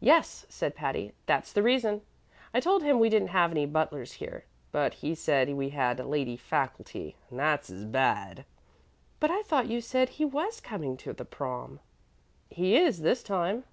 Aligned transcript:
"Yes," 0.00 0.46
said 0.48 0.74
Patty; 0.74 1.12
"that's 1.26 1.52
the 1.52 1.62
reason. 1.62 2.00
I 2.54 2.60
told 2.60 2.82
him 2.82 2.98
we 2.98 3.10
didn't 3.10 3.28
have 3.28 3.50
any 3.50 3.66
butlers 3.66 4.12
here; 4.14 4.46
but 4.72 4.94
he 4.94 5.14
said 5.14 5.52
we 5.52 5.68
had 5.68 5.98
lady 6.00 6.34
faculty, 6.38 7.14
and 7.28 7.38
that's 7.38 7.68
as 7.68 7.84
bad." 7.84 8.46
"But 9.20 9.30
I 9.30 9.42
thought 9.42 9.68
you 9.68 9.82
said 9.82 10.08
he 10.16 10.24
was 10.24 10.60
coming 10.62 10.96
to 11.04 11.12
the 11.12 11.26
Prom." 11.26 11.78
"He 12.48 12.74
is 12.74 13.02
this 13.02 13.22
time." 13.22 13.64